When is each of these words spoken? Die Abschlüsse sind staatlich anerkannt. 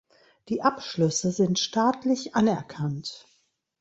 Die 0.49 0.63
Abschlüsse 0.63 1.29
sind 1.31 1.59
staatlich 1.59 2.33
anerkannt. 2.35 3.27